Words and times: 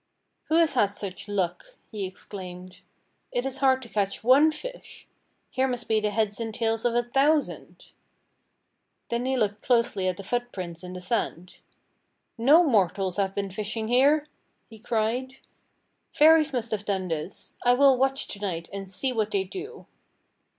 "Who 0.45 0.55
has 0.55 0.73
had 0.73 0.95
such 0.95 1.27
luck!" 1.27 1.75
he 1.91 2.07
exclaimed. 2.07 2.79
"It 3.31 3.45
is 3.45 3.59
hard 3.59 3.83
to 3.83 3.87
catch 3.89 4.23
one 4.23 4.51
fish! 4.51 5.05
Here 5.51 5.67
must 5.67 5.87
be 5.87 5.99
the 5.99 6.09
heads 6.09 6.39
and 6.39 6.51
tails 6.55 6.85
of 6.85 6.95
a 6.95 7.03
thousand!" 7.03 7.91
Then 9.09 9.27
he 9.27 9.37
looked 9.37 9.61
closely 9.61 10.07
at 10.07 10.17
the 10.17 10.23
footprints 10.23 10.81
in 10.83 10.93
the 10.93 11.01
sand. 11.01 11.57
"No 12.35 12.63
mortals 12.63 13.17
have 13.17 13.35
been 13.35 13.51
fishing 13.51 13.89
here!" 13.89 14.25
he 14.71 14.79
cried. 14.79 15.35
"Fairies 16.11 16.51
must 16.51 16.71
have 16.71 16.83
done 16.85 17.07
this! 17.07 17.55
I 17.63 17.75
will 17.75 17.95
watch 17.95 18.27
to 18.29 18.39
night 18.39 18.69
and 18.73 18.89
see 18.89 19.13
what 19.13 19.29
they 19.29 19.43
do." 19.43 19.85